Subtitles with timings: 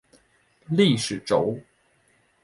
[0.69, 1.55] 历史轴。